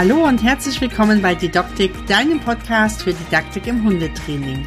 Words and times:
Hallo 0.00 0.26
und 0.26 0.42
herzlich 0.42 0.80
willkommen 0.80 1.20
bei 1.20 1.34
Didaktik, 1.34 1.92
deinem 2.06 2.40
Podcast 2.40 3.02
für 3.02 3.12
Didaktik 3.12 3.66
im 3.66 3.84
Hundetraining. 3.84 4.66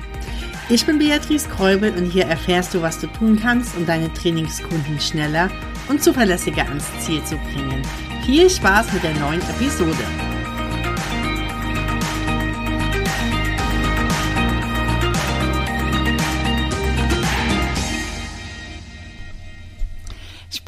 Ich 0.69 0.85
bin 0.85 0.99
Beatrice 0.99 1.49
Kräubel 1.49 1.91
und 1.97 2.05
hier 2.05 2.25
erfährst 2.25 2.75
du, 2.75 2.83
was 2.83 2.99
du 2.99 3.07
tun 3.07 3.39
kannst, 3.41 3.75
um 3.75 3.83
deine 3.87 4.13
Trainingskunden 4.13 4.99
schneller 4.99 5.49
und 5.89 6.03
zuverlässiger 6.03 6.65
ans 6.65 6.85
Ziel 6.99 7.23
zu 7.23 7.35
bringen. 7.37 7.81
Viel 8.23 8.47
Spaß 8.47 8.93
mit 8.93 9.01
der 9.01 9.15
neuen 9.15 9.41
Episode. 9.41 10.32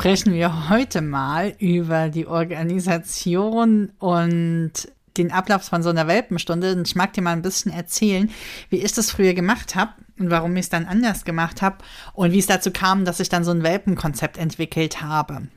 Sprechen 0.05 0.33
wir 0.35 0.69
heute 0.69 1.01
mal 1.01 1.55
über 1.57 2.09
die 2.09 2.27
Organisation 2.27 3.91
und 3.97 4.71
den 5.17 5.31
Ablauf 5.31 5.63
von 5.63 5.81
so 5.81 5.89
einer 5.89 6.05
Welpenstunde. 6.05 6.73
Und 6.73 6.87
ich 6.87 6.95
mag 6.95 7.13
dir 7.13 7.23
mal 7.23 7.31
ein 7.31 7.41
bisschen 7.41 7.71
erzählen, 7.71 8.29
wie 8.69 8.83
ich 8.83 8.93
das 8.93 9.09
früher 9.09 9.33
gemacht 9.33 9.73
habe 9.73 9.93
und 10.19 10.29
warum 10.29 10.55
ich 10.57 10.65
es 10.65 10.69
dann 10.69 10.85
anders 10.85 11.25
gemacht 11.25 11.63
habe 11.63 11.77
und 12.13 12.33
wie 12.33 12.37
es 12.37 12.45
dazu 12.45 12.69
kam, 12.69 13.03
dass 13.03 13.19
ich 13.19 13.29
dann 13.29 13.43
so 13.43 13.49
ein 13.49 13.63
Welpenkonzept 13.63 14.37
entwickelt 14.37 15.01
habe. 15.01 15.47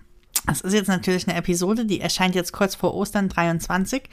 Das 0.49 0.63
ist 0.63 0.73
jetzt 0.73 0.89
natürlich 0.89 1.29
eine 1.29 1.37
Episode, 1.37 1.85
die 1.85 2.01
erscheint 2.01 2.35
jetzt 2.35 2.53
kurz 2.53 2.75
vor 2.75 2.95
Ostern 2.95 3.29
23. 3.29 4.05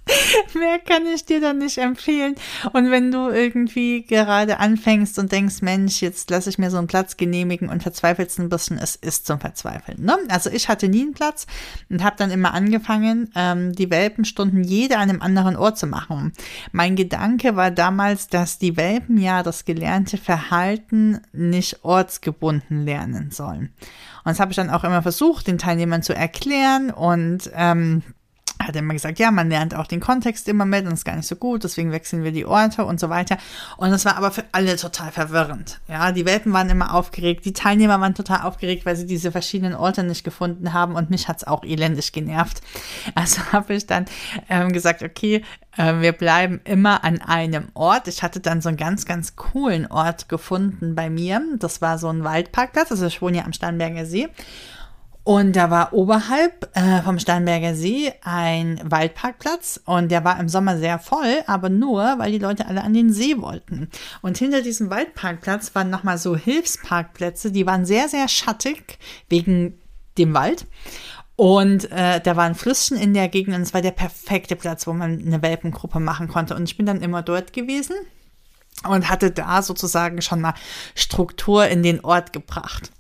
Mehr 0.55 0.79
kann 0.79 1.07
ich 1.07 1.25
dir 1.25 1.41
dann 1.41 1.59
nicht 1.59 1.79
empfehlen. 1.79 2.35
Und 2.73 2.91
wenn 2.91 3.11
du 3.11 3.29
irgendwie 3.29 4.03
gerade 4.03 4.59
anfängst 4.59 5.19
und 5.19 5.33
denkst, 5.33 5.63
Mensch, 5.63 6.01
jetzt 6.01 6.31
lasse 6.31 6.51
ich 6.51 6.59
mir 6.59 6.71
so 6.71 6.79
einen 6.79 6.87
Platz 6.87 7.17
genehmigen 7.17 7.69
und 7.69 7.83
verzweifelst 7.83 8.39
ein 8.39 8.49
bisschen, 8.49 8.79
es 8.79 8.97
ist 8.97 9.27
zum 9.27 9.41
Verzweifeln. 9.41 10.05
Ne? 10.05 10.17
Also 10.29 10.51
ich 10.51 10.69
hatte 10.69 10.89
nie 10.89 11.03
einen 11.03 11.15
Platz 11.15 11.47
und 11.89 12.03
habe 12.03 12.17
dann 12.17 12.31
immer 12.31 12.55
angefangen, 12.55 13.31
ähm, 13.35 13.73
die 13.75 13.91
Welpenstunden 13.91 14.65
jede 14.65 14.97
an 14.97 15.11
einem 15.11 15.23
anderen 15.23 15.57
Ort 15.57 15.79
zu 15.79 15.87
machen. 15.87 16.33
Mein 16.73 16.97
Gedanke 16.97 17.57
war 17.57 17.71
damals, 17.71 18.29
dass 18.29 18.59
die 18.59 18.77
Welpen 18.77 19.19
ja 19.19 19.43
das 19.43 19.65
gelernte 19.65 20.19
Verhalten 20.19 21.21
nicht 21.33 21.85
ortsgebunden 21.85 22.85
lernen 22.85 23.31
sollen. 23.31 23.73
Und 24.25 24.33
das 24.33 24.41
habe 24.41 24.53
ich 24.53 24.57
dann 24.57 24.71
auch 24.71 24.85
immer 24.85 25.03
versucht, 25.03 25.47
den 25.47 25.59
Teilnehmern 25.59 26.03
zu 26.03 26.15
erklären 26.15 26.91
und 26.91 27.51
ähm, 27.55 28.03
hat 28.61 28.77
immer 28.77 28.93
gesagt, 28.93 29.19
ja, 29.19 29.31
man 29.31 29.49
lernt 29.49 29.75
auch 29.75 29.87
den 29.87 30.01
Kontext 30.01 30.49
immer 30.49 30.65
mit 30.65 30.85
und 30.87 30.93
ist 30.93 31.05
gar 31.05 31.17
nicht 31.17 31.29
so 31.29 31.37
gut, 31.37 31.65
deswegen 31.65 31.93
wechseln 31.93 32.25
wir 32.25 32.33
die 32.33 32.45
Orte 32.45 32.85
und 32.85 32.99
so 32.99 33.09
weiter. 33.09 33.39
Und 33.77 33.91
das 33.91 34.05
war 34.05 34.17
aber 34.17 34.31
für 34.31 34.45
alle 34.53 34.77
total 34.77 35.13
verwirrend. 35.13 35.81
Ja, 35.89 36.13
die 36.13 36.27
Welpen 36.27 36.53
waren 36.53 36.71
immer 36.71 36.95
aufgeregt, 36.95 37.45
die 37.45 37.53
Teilnehmer 37.53 38.01
waren 38.01 38.15
total 38.15 38.43
aufgeregt, 38.43 38.85
weil 38.87 38.97
sie 38.97 39.07
diese 39.07 39.33
verschiedenen 39.33 39.75
Orte 39.75 40.03
nicht 40.03 40.25
gefunden 40.25 40.73
haben 40.73 40.95
und 40.95 41.11
mich 41.11 41.29
hat's 41.29 41.45
auch 41.45 41.63
elendig 41.65 42.13
genervt. 42.13 42.61
Also 43.15 43.41
habe 43.53 43.75
ich 43.75 43.87
dann 43.87 44.07
ähm, 44.49 44.73
gesagt, 44.73 45.03
okay, 45.03 45.43
äh, 45.77 46.01
wir 46.01 46.13
bleiben 46.13 46.61
immer 46.65 47.05
an 47.05 47.21
einem 47.21 47.69
Ort. 47.75 48.09
Ich 48.09 48.23
hatte 48.23 48.41
dann 48.41 48.61
so 48.61 48.69
einen 48.69 48.77
ganz, 48.77 49.07
ganz 49.07 49.37
coolen 49.37 49.87
Ort 49.87 50.29
gefunden 50.29 50.95
bei 50.95 51.09
mir. 51.09 51.41
Das 51.59 51.81
war 51.81 51.99
so 51.99 52.09
ein 52.09 52.25
Waldparkplatz, 52.25 52.91
also 52.91 53.07
ich 53.07 53.23
wohne 53.23 53.39
ja 53.39 53.45
am 53.45 53.53
Starnberger 53.53 54.05
See. 54.05 54.29
Und 55.29 55.57
da 55.57 55.71
war 55.71 55.93
oberhalb 55.93 56.75
äh, 56.75 57.03
vom 57.03 57.19
Steinberger 57.19 57.75
See 57.75 58.11
ein 58.23 58.81
Waldparkplatz 58.83 59.79
und 59.85 60.11
der 60.11 60.25
war 60.25 60.41
im 60.41 60.49
Sommer 60.49 60.79
sehr 60.79 60.99
voll, 60.99 61.43
aber 61.47 61.69
nur, 61.69 62.15
weil 62.17 62.33
die 62.33 62.39
Leute 62.39 62.65
alle 62.65 62.83
an 62.83 62.95
den 62.95 63.13
See 63.13 63.37
wollten. 63.37 63.91
Und 64.23 64.39
hinter 64.39 64.63
diesem 64.63 64.89
Waldparkplatz 64.89 65.75
waren 65.75 65.91
nochmal 65.91 66.17
so 66.17 66.35
Hilfsparkplätze, 66.35 67.53
die 67.53 67.67
waren 67.67 67.85
sehr, 67.85 68.09
sehr 68.09 68.27
schattig 68.27 68.99
wegen 69.29 69.79
dem 70.17 70.33
Wald. 70.33 70.65
Und 71.37 71.93
äh, 71.93 72.23
da 72.23 72.37
war 72.37 72.45
ein 72.45 72.55
Flüsschen 72.55 72.97
in 72.97 73.13
der 73.13 73.29
Gegend 73.29 73.55
und 73.55 73.61
es 73.61 73.75
war 73.75 73.83
der 73.83 73.91
perfekte 73.91 74.57
Platz, 74.57 74.87
wo 74.87 74.95
man 74.95 75.23
eine 75.27 75.43
Welpengruppe 75.43 76.01
machen 76.01 76.29
konnte. 76.29 76.55
Und 76.55 76.65
ich 76.65 76.79
bin 76.79 76.87
dann 76.87 77.03
immer 77.03 77.21
dort 77.21 77.53
gewesen 77.53 77.97
und 78.87 79.09
hatte 79.09 79.31
da 79.31 79.63
sozusagen 79.63 80.23
schon 80.23 80.41
mal 80.41 80.55
Struktur 80.95 81.67
in 81.67 81.83
den 81.83 82.05
Ort 82.05 82.33
gebracht. 82.33 82.91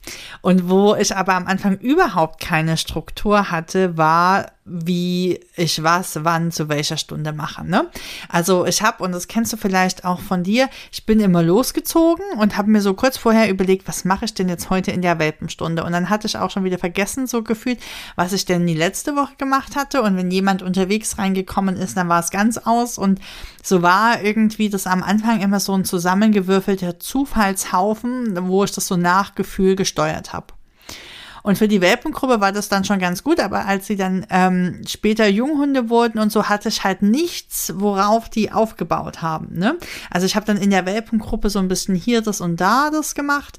Und 0.40 0.68
wo 0.68 0.94
ich 0.94 1.14
aber 1.14 1.34
am 1.34 1.46
Anfang 1.46 1.78
überhaupt 1.78 2.40
keine 2.40 2.76
Struktur 2.76 3.50
hatte, 3.50 3.96
war 3.96 4.52
wie 4.68 5.40
ich 5.56 5.82
was, 5.82 6.24
wann, 6.24 6.52
zu 6.52 6.68
welcher 6.68 6.96
Stunde 6.96 7.32
mache. 7.32 7.66
Ne? 7.66 7.88
Also 8.28 8.66
ich 8.66 8.82
habe, 8.82 9.02
und 9.02 9.12
das 9.12 9.28
kennst 9.28 9.52
du 9.52 9.56
vielleicht 9.56 10.04
auch 10.04 10.20
von 10.20 10.42
dir, 10.42 10.68
ich 10.92 11.06
bin 11.06 11.20
immer 11.20 11.42
losgezogen 11.42 12.24
und 12.38 12.56
habe 12.56 12.70
mir 12.70 12.80
so 12.80 12.94
kurz 12.94 13.16
vorher 13.16 13.48
überlegt, 13.48 13.88
was 13.88 14.04
mache 14.04 14.26
ich 14.26 14.34
denn 14.34 14.48
jetzt 14.48 14.70
heute 14.70 14.90
in 14.90 15.02
der 15.02 15.18
Welpenstunde? 15.18 15.84
Und 15.84 15.92
dann 15.92 16.10
hatte 16.10 16.26
ich 16.26 16.36
auch 16.36 16.50
schon 16.50 16.64
wieder 16.64 16.78
vergessen, 16.78 17.26
so 17.26 17.42
gefühlt, 17.42 17.80
was 18.16 18.32
ich 18.32 18.44
denn 18.44 18.66
die 18.66 18.74
letzte 18.74 19.16
Woche 19.16 19.36
gemacht 19.38 19.76
hatte. 19.76 20.02
Und 20.02 20.16
wenn 20.16 20.30
jemand 20.30 20.62
unterwegs 20.62 21.18
reingekommen 21.18 21.76
ist, 21.76 21.96
dann 21.96 22.08
war 22.08 22.20
es 22.20 22.30
ganz 22.30 22.58
aus. 22.58 22.98
Und 22.98 23.20
so 23.62 23.82
war 23.82 24.22
irgendwie 24.22 24.68
das 24.68 24.86
am 24.86 25.02
Anfang 25.02 25.40
immer 25.40 25.60
so 25.60 25.74
ein 25.74 25.84
zusammengewürfelter 25.84 26.98
Zufallshaufen, 26.98 28.48
wo 28.48 28.64
ich 28.64 28.72
das 28.72 28.86
so 28.86 28.96
nach 28.96 29.34
Gefühl 29.34 29.76
gesteuert 29.76 30.32
habe. 30.32 30.57
Und 31.42 31.58
für 31.58 31.68
die 31.68 31.80
Welpengruppe 31.80 32.40
war 32.40 32.52
das 32.52 32.68
dann 32.68 32.84
schon 32.84 32.98
ganz 32.98 33.22
gut, 33.22 33.40
aber 33.40 33.66
als 33.66 33.86
sie 33.86 33.96
dann 33.96 34.26
ähm, 34.30 34.82
später 34.86 35.28
Junghunde 35.28 35.88
wurden 35.88 36.18
und 36.18 36.32
so, 36.32 36.48
hatte 36.48 36.68
ich 36.68 36.84
halt 36.84 37.02
nichts, 37.02 37.72
worauf 37.76 38.28
die 38.28 38.52
aufgebaut 38.52 39.22
haben. 39.22 39.58
Ne? 39.58 39.76
Also 40.10 40.26
ich 40.26 40.36
habe 40.36 40.46
dann 40.46 40.56
in 40.56 40.70
der 40.70 40.86
Welpengruppe 40.86 41.50
so 41.50 41.58
ein 41.58 41.68
bisschen 41.68 41.94
hier 41.94 42.22
das 42.22 42.40
und 42.40 42.60
da 42.60 42.90
das 42.90 43.14
gemacht. 43.14 43.58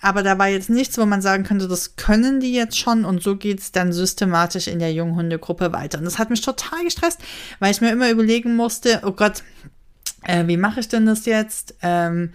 Aber 0.00 0.22
da 0.22 0.38
war 0.38 0.48
jetzt 0.48 0.70
nichts, 0.70 0.96
wo 0.96 1.06
man 1.06 1.22
sagen 1.22 1.42
könnte, 1.42 1.66
das 1.66 1.96
können 1.96 2.38
die 2.38 2.52
jetzt 2.52 2.78
schon 2.78 3.04
und 3.04 3.22
so 3.22 3.36
geht's 3.36 3.72
dann 3.72 3.92
systematisch 3.92 4.68
in 4.68 4.78
der 4.78 4.92
Junghundegruppe 4.92 5.72
weiter. 5.72 5.98
Und 5.98 6.04
das 6.04 6.18
hat 6.18 6.30
mich 6.30 6.40
total 6.40 6.84
gestresst, 6.84 7.20
weil 7.58 7.72
ich 7.72 7.80
mir 7.80 7.90
immer 7.90 8.10
überlegen 8.10 8.54
musste, 8.54 9.02
oh 9.04 9.10
Gott, 9.10 9.42
äh, 10.22 10.46
wie 10.46 10.56
mache 10.56 10.80
ich 10.80 10.88
denn 10.88 11.06
das 11.06 11.26
jetzt? 11.26 11.74
Ähm, 11.82 12.32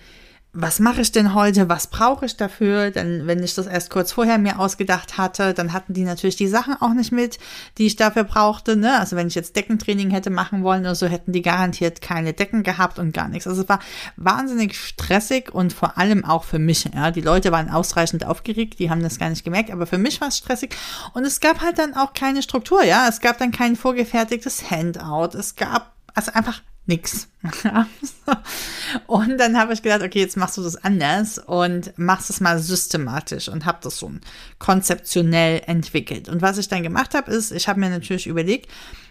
was 0.56 0.80
mache 0.80 1.02
ich 1.02 1.12
denn 1.12 1.34
heute, 1.34 1.68
was 1.68 1.88
brauche 1.88 2.28
ich 2.28 2.38
dafür? 2.38 2.92
Denn 2.92 3.26
wenn 3.26 3.42
ich 3.42 3.56
das 3.56 3.66
erst 3.66 3.90
kurz 3.90 4.12
vorher 4.12 4.38
mir 4.38 4.60
ausgedacht 4.60 5.18
hatte, 5.18 5.56
dann 5.56 5.74
hatten 5.74 5.96
die 5.96 6.04
natürlich 6.04 6.36
die 6.36 6.48
Sachen 6.48 6.80
auch 6.80 6.94
nicht 6.94 7.12
mit, 7.12 7.40
die 7.80 7.88
ich 7.88 7.96
dafür 7.96 8.24
brauchte. 8.24 8.76
Ne? 8.76 9.00
Also 9.00 9.16
wenn 9.16 9.28
ich 9.28 9.34
jetzt 9.34 9.56
Deckentraining 9.56 10.12
hätte 10.12 10.30
machen 10.30 10.64
wollen 10.64 10.82
oder 10.82 10.94
so, 10.94 11.08
hätten 11.08 11.32
die 11.32 11.42
garantiert 11.42 12.02
keine 12.02 12.34
Decken 12.34 12.62
gehabt 12.62 13.00
und 13.00 13.14
gar 13.14 13.30
nichts. 13.30 13.48
Also 13.48 13.64
es 13.64 13.70
war 13.70 13.80
wahnsinnig 14.16 14.78
stressig 14.78 15.52
und 15.52 15.74
vor 15.74 15.98
allem 15.98 16.24
auch 16.24 16.44
für 16.44 16.60
mich. 16.60 16.88
Ja? 16.94 17.10
Die 17.10 17.22
Leute 17.22 17.52
waren 17.52 17.72
ausreichend 17.72 18.24
aufgeregt, 18.24 18.78
die 18.78 18.92
haben 18.92 19.02
das 19.02 19.18
gar 19.18 19.32
nicht 19.32 19.44
gemerkt, 19.44 19.72
aber 19.72 19.88
für 19.88 19.98
mich 19.98 20.22
war 20.22 20.28
es 20.28 20.38
stressig. 20.38 20.76
Und 21.14 21.26
es 21.26 21.40
gab 21.40 21.62
halt 21.62 21.80
dann 21.80 21.96
auch 21.96 22.14
keine 22.14 22.44
Struktur, 22.44 22.84
ja. 22.84 23.08
Es 23.10 23.22
gab 23.22 23.40
dann 23.40 23.52
kein 23.52 23.76
vorgefertigtes 23.76 24.70
Handout. 24.70 25.36
Es 25.36 25.56
gab 25.56 25.94
also 26.14 26.32
einfach 26.34 26.62
nix. 26.86 27.28
und 29.08 29.38
dann 29.38 29.58
habe 29.58 29.74
ich 29.74 29.82
gedacht, 29.82 30.02
okay, 30.02 30.20
jetzt 30.20 30.38
machst 30.38 30.58
du 30.58 30.64
das 30.64 30.76
anders 30.84 31.40
und 31.40 31.98
machst 31.98 32.30
es 32.30 32.42
mal 32.42 32.60
systematisch 32.60 33.50
und 33.50 33.66
habe 33.66 33.80
das 33.82 33.98
so 33.98 34.12
konzeptionell 34.60 35.62
entwickelt. 35.66 36.30
Und 36.30 36.42
was 36.42 36.58
ich 36.58 36.68
dann 36.68 36.84
gemacht 36.84 37.14
habe, 37.14 37.32
ist, 37.32 37.52
ich 37.52 37.68
habe 37.68 37.80
mir 37.80 37.90
natürlich 37.90 38.28
überlegt, 38.28 38.70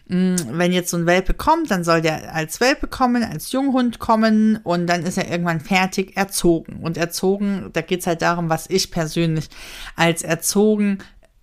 hm, 0.09 0.37
wenn 0.51 0.73
jetzt 0.73 0.91
so 0.91 0.97
ein 0.97 1.07
Welpe 1.07 1.33
kommt, 1.33 1.71
dann 1.71 1.85
soll 1.85 2.03
der 2.03 2.35
als 2.35 2.61
Welpe 2.61 2.87
kommen, 2.87 3.23
als 3.23 3.53
Junghund 3.53 3.99
kommen 3.99 4.59
und 4.65 4.87
dann 4.87 5.05
ist 5.05 5.17
er 5.17 5.31
irgendwann 5.31 5.61
fertig 5.61 6.17
erzogen. 6.17 6.81
Und 6.83 6.97
erzogen, 6.97 7.71
da 7.73 7.81
geht 7.81 8.01
es 8.01 8.07
halt 8.07 8.23
darum, 8.23 8.49
was 8.49 8.69
ich 8.69 8.91
persönlich 8.91 9.49
als 9.97 10.23
erzogen 10.23 10.99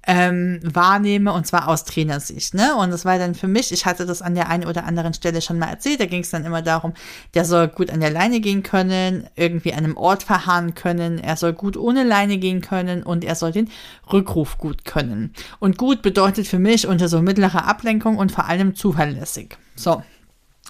ähm, 0.09 0.59
wahrnehme 0.63 1.31
und 1.31 1.45
zwar 1.45 1.67
aus 1.67 1.83
Trainersicht. 1.85 2.55
Ne? 2.55 2.75
Und 2.75 2.89
das 2.89 3.05
war 3.05 3.19
dann 3.19 3.35
für 3.35 3.47
mich, 3.47 3.71
ich 3.71 3.85
hatte 3.85 4.07
das 4.07 4.23
an 4.23 4.33
der 4.33 4.49
einen 4.49 4.65
oder 4.65 4.85
anderen 4.85 5.13
Stelle 5.13 5.39
schon 5.39 5.59
mal 5.59 5.67
erzählt, 5.67 5.99
da 5.99 6.07
ging 6.07 6.21
es 6.21 6.31
dann 6.31 6.45
immer 6.45 6.63
darum, 6.63 6.95
der 7.35 7.45
soll 7.45 7.67
gut 7.67 7.91
an 7.91 7.99
der 7.99 8.09
Leine 8.09 8.39
gehen 8.39 8.63
können, 8.63 9.27
irgendwie 9.35 9.71
an 9.71 9.83
einem 9.83 9.97
Ort 9.97 10.23
verharren 10.23 10.73
können, 10.73 11.19
er 11.19 11.35
soll 11.35 11.53
gut 11.53 11.77
ohne 11.77 12.03
Leine 12.03 12.39
gehen 12.39 12.61
können 12.61 13.03
und 13.03 13.23
er 13.23 13.35
soll 13.35 13.51
den 13.51 13.69
Rückruf 14.11 14.57
gut 14.57 14.83
können. 14.83 15.31
Und 15.59 15.77
gut 15.77 16.01
bedeutet 16.01 16.47
für 16.47 16.59
mich 16.59 16.87
unter 16.87 17.07
so 17.07 17.21
mittlerer 17.21 17.67
Ablenkung 17.67 18.17
und 18.17 18.31
vor 18.31 18.49
allem 18.49 18.73
zuverlässig. 18.73 19.57
So, 19.75 20.01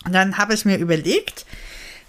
und 0.05 0.13
dann 0.13 0.37
habe 0.37 0.53
ich 0.53 0.65
mir 0.65 0.77
überlegt, 0.77 1.45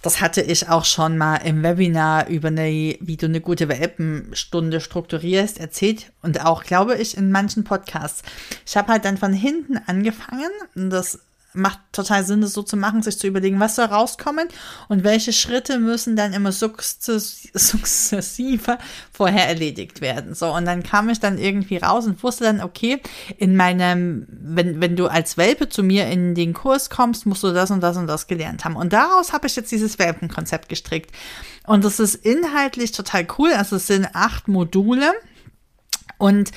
das 0.02 0.20
hatte 0.20 0.40
ich 0.40 0.68
auch 0.68 0.84
schon 0.84 1.18
mal 1.18 1.36
im 1.36 1.62
Webinar 1.62 2.28
über 2.28 2.48
eine, 2.48 2.96
wie 3.00 3.16
du 3.16 3.26
eine 3.26 3.40
gute 3.40 3.68
Welpenstunde 3.68 4.80
strukturierst, 4.80 5.60
erzählt 5.60 6.12
und 6.22 6.44
auch, 6.44 6.64
glaube 6.64 6.96
ich, 6.96 7.16
in 7.16 7.30
manchen 7.30 7.64
Podcasts. 7.64 8.22
Ich 8.66 8.76
habe 8.76 8.92
halt 8.92 9.04
dann 9.04 9.18
von 9.18 9.32
hinten 9.32 9.78
angefangen 9.86 10.50
das 10.74 11.20
macht 11.52 11.80
total 11.92 12.24
Sinn, 12.24 12.40
das 12.40 12.52
so 12.52 12.62
zu 12.62 12.76
machen, 12.76 13.02
sich 13.02 13.18
zu 13.18 13.26
überlegen, 13.26 13.58
was 13.58 13.74
soll 13.76 13.86
rauskommen 13.86 14.46
und 14.88 15.02
welche 15.04 15.32
Schritte 15.32 15.78
müssen 15.78 16.14
dann 16.16 16.32
immer 16.32 16.52
sukzessive 16.52 17.28
vorher 19.12 19.48
erledigt 19.48 20.00
werden. 20.00 20.34
So, 20.34 20.54
und 20.54 20.64
dann 20.64 20.82
kam 20.82 21.08
ich 21.08 21.18
dann 21.20 21.38
irgendwie 21.38 21.78
raus 21.78 22.06
und 22.06 22.22
wusste 22.22 22.44
dann, 22.44 22.60
okay, 22.60 23.00
in 23.36 23.56
meinem, 23.56 24.26
wenn, 24.30 24.80
wenn 24.80 24.94
du 24.96 25.08
als 25.08 25.36
Welpe 25.36 25.68
zu 25.68 25.82
mir 25.82 26.06
in 26.06 26.34
den 26.34 26.52
Kurs 26.52 26.88
kommst, 26.90 27.26
musst 27.26 27.42
du 27.42 27.52
das 27.52 27.70
und 27.70 27.80
das 27.80 27.96
und 27.96 28.06
das 28.06 28.28
gelernt 28.28 28.64
haben. 28.64 28.76
Und 28.76 28.92
daraus 28.92 29.32
habe 29.32 29.48
ich 29.48 29.56
jetzt 29.56 29.72
dieses 29.72 29.98
Welpenkonzept 29.98 30.68
gestrickt. 30.68 31.10
Und 31.66 31.84
das 31.84 31.98
ist 32.00 32.14
inhaltlich 32.14 32.92
total 32.92 33.26
cool. 33.38 33.50
Also 33.52 33.76
es 33.76 33.86
sind 33.86 34.08
acht 34.14 34.48
Module. 34.48 35.12
Und 36.18 36.50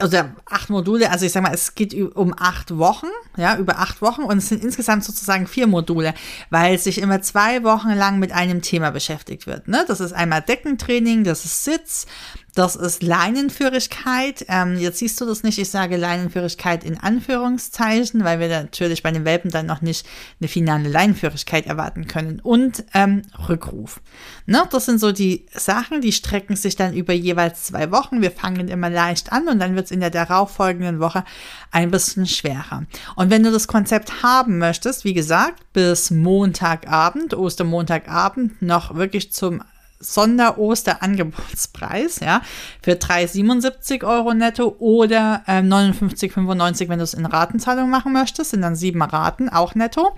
also 0.00 0.18
acht 0.46 0.70
Module, 0.70 1.10
also 1.10 1.26
ich 1.26 1.32
sag 1.32 1.42
mal, 1.42 1.52
es 1.52 1.74
geht 1.74 1.94
um 1.94 2.34
acht 2.38 2.76
Wochen, 2.76 3.08
ja, 3.36 3.56
über 3.56 3.78
acht 3.78 4.02
Wochen 4.02 4.22
und 4.22 4.38
es 4.38 4.48
sind 4.48 4.64
insgesamt 4.64 5.04
sozusagen 5.04 5.46
vier 5.46 5.66
Module, 5.66 6.14
weil 6.50 6.78
sich 6.78 6.98
immer 6.98 7.22
zwei 7.22 7.62
Wochen 7.62 7.90
lang 7.90 8.18
mit 8.18 8.32
einem 8.32 8.62
Thema 8.62 8.90
beschäftigt 8.90 9.46
wird. 9.46 9.68
Ne? 9.68 9.84
Das 9.86 10.00
ist 10.00 10.12
einmal 10.12 10.42
Deckentraining, 10.42 11.24
das 11.24 11.44
ist 11.44 11.64
Sitz, 11.64 12.06
das 12.54 12.76
ist 12.76 13.02
Leinenführigkeit. 13.02 14.44
Ähm, 14.48 14.78
jetzt 14.78 14.98
siehst 14.98 15.20
du 15.20 15.26
das 15.26 15.42
nicht. 15.42 15.58
Ich 15.58 15.70
sage 15.70 15.96
Leinenführigkeit 15.96 16.84
in 16.84 16.98
Anführungszeichen, 16.98 18.24
weil 18.24 18.40
wir 18.40 18.48
natürlich 18.48 19.02
bei 19.02 19.10
den 19.10 19.24
Welpen 19.24 19.50
dann 19.50 19.66
noch 19.66 19.82
nicht 19.82 20.06
eine 20.40 20.48
finale 20.48 20.88
Leinenführigkeit 20.88 21.66
erwarten 21.66 22.06
können. 22.06 22.40
Und 22.40 22.84
ähm, 22.94 23.22
Rückruf. 23.48 24.00
Ne? 24.46 24.62
Das 24.70 24.86
sind 24.86 24.98
so 24.98 25.12
die 25.12 25.46
Sachen, 25.52 26.00
die 26.00 26.12
strecken 26.12 26.56
sich 26.56 26.76
dann 26.76 26.94
über 26.94 27.12
jeweils 27.12 27.64
zwei 27.64 27.90
Wochen. 27.90 28.22
Wir 28.22 28.30
fangen 28.30 28.68
immer 28.68 28.90
leicht 28.90 29.32
an 29.32 29.48
und 29.48 29.58
dann 29.58 29.76
wird 29.76 29.86
es 29.86 29.90
in 29.90 30.00
der 30.00 30.10
darauffolgenden 30.10 31.00
Woche 31.00 31.24
ein 31.70 31.90
bisschen 31.90 32.26
schwerer. 32.26 32.84
Und 33.16 33.30
wenn 33.30 33.42
du 33.42 33.52
das 33.52 33.68
Konzept 33.68 34.22
haben 34.22 34.58
möchtest, 34.58 35.04
wie 35.04 35.14
gesagt, 35.14 35.72
bis 35.72 36.10
Montagabend, 36.10 37.34
Ostermontagabend, 37.34 38.60
noch 38.62 38.94
wirklich 38.94 39.32
zum 39.32 39.62
Sonder-Oster-Angebotspreis, 40.00 42.20
ja, 42.20 42.42
für 42.82 42.92
3,77 42.92 44.04
Euro 44.04 44.34
netto 44.34 44.76
oder 44.78 45.42
äh, 45.46 45.60
59,95, 45.60 46.88
wenn 46.88 46.98
du 46.98 47.04
es 47.04 47.14
in 47.14 47.26
Ratenzahlung 47.26 47.90
machen 47.90 48.12
möchtest, 48.12 48.50
sind 48.50 48.62
dann 48.62 48.76
sieben 48.76 49.02
Raten, 49.02 49.48
auch 49.48 49.74
netto. 49.74 50.14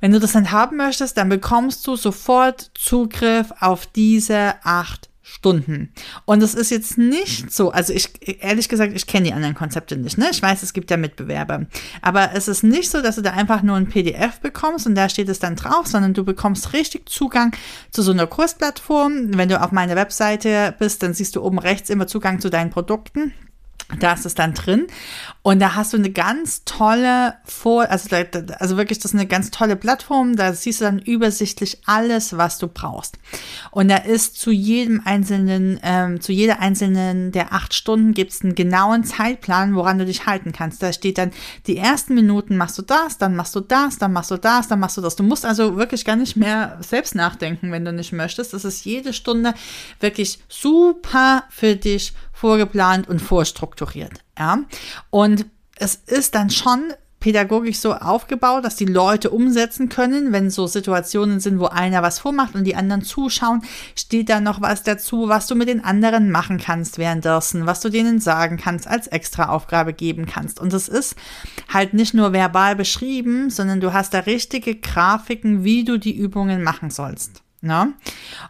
Wenn 0.00 0.12
du 0.12 0.20
das 0.20 0.32
dann 0.32 0.52
haben 0.52 0.76
möchtest, 0.76 1.16
dann 1.16 1.28
bekommst 1.28 1.86
du 1.86 1.96
sofort 1.96 2.70
Zugriff 2.74 3.52
auf 3.60 3.86
diese 3.86 4.54
acht 4.62 5.07
Stunden. 5.30 5.92
Und 6.24 6.42
es 6.42 6.54
ist 6.54 6.70
jetzt 6.70 6.96
nicht 6.96 7.52
so, 7.52 7.70
also 7.70 7.92
ich, 7.92 8.08
ehrlich 8.42 8.68
gesagt, 8.68 8.94
ich 8.94 9.06
kenne 9.06 9.26
die 9.26 9.34
anderen 9.34 9.54
Konzepte 9.54 9.96
nicht, 9.96 10.16
ne? 10.16 10.28
Ich 10.32 10.40
weiß, 10.40 10.62
es 10.62 10.72
gibt 10.72 10.90
ja 10.90 10.96
Mitbewerber. 10.96 11.66
Aber 12.00 12.30
es 12.32 12.48
ist 12.48 12.62
nicht 12.64 12.90
so, 12.90 13.02
dass 13.02 13.16
du 13.16 13.22
da 13.22 13.32
einfach 13.32 13.62
nur 13.62 13.76
ein 13.76 13.88
PDF 13.88 14.40
bekommst 14.40 14.86
und 14.86 14.94
da 14.94 15.10
steht 15.10 15.28
es 15.28 15.38
dann 15.38 15.54
drauf, 15.54 15.86
sondern 15.86 16.14
du 16.14 16.24
bekommst 16.24 16.72
richtig 16.72 17.10
Zugang 17.10 17.54
zu 17.90 18.00
so 18.00 18.10
einer 18.10 18.26
Kursplattform. 18.26 19.36
Wenn 19.36 19.50
du 19.50 19.60
auf 19.60 19.70
meiner 19.70 19.96
Webseite 19.96 20.74
bist, 20.78 21.02
dann 21.02 21.12
siehst 21.12 21.36
du 21.36 21.42
oben 21.42 21.58
rechts 21.58 21.90
immer 21.90 22.06
Zugang 22.06 22.40
zu 22.40 22.48
deinen 22.48 22.70
Produkten. 22.70 23.34
Da 24.00 24.12
ist 24.12 24.26
es 24.26 24.34
dann 24.34 24.52
drin. 24.52 24.86
Und 25.42 25.60
da 25.60 25.74
hast 25.74 25.94
du 25.94 25.96
eine 25.96 26.10
ganz 26.10 26.64
tolle 26.66 27.36
Vor, 27.44 27.90
also, 27.90 28.14
also 28.58 28.76
wirklich, 28.76 28.98
das 28.98 29.12
ist 29.12 29.18
eine 29.18 29.26
ganz 29.26 29.50
tolle 29.50 29.76
Plattform. 29.76 30.36
Da 30.36 30.52
siehst 30.52 30.82
du 30.82 30.84
dann 30.84 30.98
übersichtlich 30.98 31.78
alles, 31.86 32.36
was 32.36 32.58
du 32.58 32.68
brauchst. 32.68 33.18
Und 33.70 33.88
da 33.88 33.96
ist 33.96 34.38
zu 34.38 34.50
jedem 34.50 35.00
einzelnen, 35.06 35.80
ähm, 35.82 36.20
zu 36.20 36.32
jeder 36.32 36.60
einzelnen 36.60 37.32
der 37.32 37.54
acht 37.54 37.72
Stunden 37.72 38.12
gibt 38.12 38.32
es 38.32 38.42
einen 38.42 38.54
genauen 38.54 39.04
Zeitplan, 39.04 39.74
woran 39.74 39.98
du 39.98 40.04
dich 40.04 40.26
halten 40.26 40.52
kannst. 40.52 40.82
Da 40.82 40.92
steht 40.92 41.16
dann, 41.16 41.30
die 41.66 41.78
ersten 41.78 42.14
Minuten 42.14 42.58
machst 42.58 42.76
du 42.76 42.82
das, 42.82 43.16
dann 43.16 43.36
machst 43.36 43.54
du 43.54 43.60
das, 43.60 43.96
dann 43.96 44.12
machst 44.12 44.30
du 44.30 44.36
das, 44.36 44.68
dann 44.68 44.80
machst 44.80 44.98
du 44.98 45.00
das. 45.00 45.16
Du 45.16 45.22
musst 45.22 45.46
also 45.46 45.76
wirklich 45.76 46.04
gar 46.04 46.16
nicht 46.16 46.36
mehr 46.36 46.76
selbst 46.86 47.14
nachdenken, 47.14 47.72
wenn 47.72 47.86
du 47.86 47.92
nicht 47.94 48.12
möchtest. 48.12 48.52
Das 48.52 48.66
ist 48.66 48.84
jede 48.84 49.14
Stunde 49.14 49.54
wirklich 49.98 50.40
super 50.48 51.44
für 51.48 51.74
dich 51.74 52.12
vorgeplant 52.38 53.08
und 53.08 53.20
vorstrukturiert. 53.20 54.20
Ja? 54.38 54.60
Und 55.10 55.46
es 55.76 55.96
ist 55.96 56.36
dann 56.36 56.50
schon 56.50 56.92
pädagogisch 57.18 57.78
so 57.78 57.94
aufgebaut, 57.94 58.64
dass 58.64 58.76
die 58.76 58.84
Leute 58.84 59.30
umsetzen 59.30 59.88
können, 59.88 60.32
wenn 60.32 60.50
so 60.50 60.68
Situationen 60.68 61.40
sind, 61.40 61.58
wo 61.58 61.66
einer 61.66 62.00
was 62.00 62.20
vormacht 62.20 62.54
und 62.54 62.62
die 62.62 62.76
anderen 62.76 63.02
zuschauen, 63.02 63.62
steht 63.96 64.28
da 64.28 64.38
noch 64.38 64.60
was 64.60 64.84
dazu, 64.84 65.28
was 65.28 65.48
du 65.48 65.56
mit 65.56 65.66
den 65.66 65.82
anderen 65.82 66.30
machen 66.30 66.58
kannst 66.58 66.98
währenddessen, 66.98 67.66
was 67.66 67.80
du 67.80 67.88
denen 67.88 68.20
sagen 68.20 68.56
kannst, 68.56 68.86
als 68.86 69.08
Extraaufgabe 69.08 69.92
geben 69.92 70.26
kannst. 70.26 70.60
Und 70.60 70.72
es 70.72 70.88
ist 70.88 71.16
halt 71.68 71.92
nicht 71.92 72.14
nur 72.14 72.32
verbal 72.32 72.76
beschrieben, 72.76 73.50
sondern 73.50 73.80
du 73.80 73.92
hast 73.92 74.14
da 74.14 74.20
richtige 74.20 74.76
Grafiken, 74.76 75.64
wie 75.64 75.82
du 75.82 75.98
die 75.98 76.16
Übungen 76.16 76.62
machen 76.62 76.90
sollst. 76.90 77.42
Ne? 77.60 77.92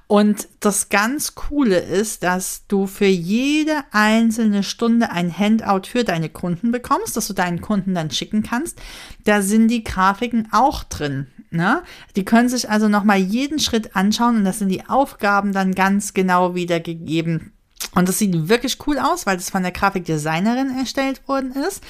Und 0.07 0.49
das 0.61 0.91
ganz 0.91 1.35
Coole 1.35 1.79
ist, 1.79 2.23
dass 2.23 2.67
du 2.69 2.87
für 2.87 3.07
jede 3.07 3.83
einzelne 3.91 4.63
Stunde 4.63 5.11
ein 5.11 5.37
Handout 5.37 5.89
für 5.89 6.05
deine 6.05 6.29
Kunden 6.29 6.73
bekommst, 6.73 7.17
dass 7.17 7.27
du 7.27 7.33
deinen 7.33 7.63
Kunden 7.63 7.95
dann 7.95 8.11
schicken 8.11 8.43
kannst. 8.43 8.79
Da 9.25 9.41
sind 9.41 9.69
die 9.69 9.83
Grafiken 9.83 10.49
auch 10.53 10.85
drin. 10.85 11.27
Ne? 11.51 11.83
Die 12.17 12.25
können 12.27 12.51
sich 12.51 12.69
also 12.69 12.89
nochmal 12.89 13.19
jeden 13.19 13.59
Schritt 13.59 13.97
anschauen 13.97 14.37
und 14.37 14.45
das 14.45 14.59
sind 14.59 14.69
die 14.69 14.87
Aufgaben 14.87 15.53
dann 15.53 15.75
ganz 15.75 16.13
genau 16.13 16.55
wiedergegeben 16.55 17.53
und 17.95 18.09
das 18.09 18.19
sieht 18.19 18.49
wirklich 18.49 18.79
cool 18.87 18.99
aus, 18.99 19.27
weil 19.27 19.37
das 19.37 19.51
von 19.51 19.63
der 19.63 19.73
Grafikdesignerin 19.73 20.77
erstellt 20.79 21.27
worden 21.27 21.53
ist. 21.53 21.83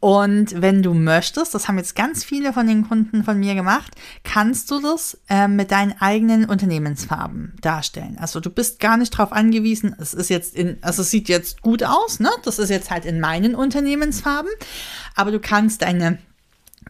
Und 0.00 0.60
wenn 0.60 0.82
du 0.82 0.94
möchtest, 0.94 1.54
das 1.54 1.68
haben 1.68 1.78
jetzt 1.78 1.94
ganz 1.94 2.24
viele 2.24 2.52
von 2.52 2.66
den 2.66 2.88
Kunden 2.88 3.22
von 3.22 3.38
mir 3.38 3.54
gemacht, 3.54 3.92
kannst 4.24 4.70
du 4.70 4.80
das 4.80 5.18
äh, 5.28 5.48
mit 5.48 5.70
deinen 5.70 5.94
eigenen 6.00 6.46
Unternehmensfarben 6.46 7.54
darstellen. 7.60 8.16
Also 8.18 8.40
du 8.40 8.50
bist 8.50 8.80
gar 8.80 8.96
nicht 8.96 9.14
darauf 9.14 9.32
angewiesen, 9.32 9.94
es 9.98 10.14
ist 10.14 10.30
jetzt 10.30 10.54
in, 10.54 10.78
also 10.80 11.02
es 11.02 11.10
sieht 11.10 11.28
jetzt 11.28 11.60
gut 11.60 11.82
aus, 11.84 12.18
ne? 12.18 12.30
Das 12.44 12.58
ist 12.58 12.70
jetzt 12.70 12.90
halt 12.90 13.04
in 13.04 13.20
meinen 13.20 13.54
Unternehmensfarben. 13.54 14.50
Aber 15.14 15.30
du 15.30 15.38
kannst 15.38 15.82
deine 15.82 16.18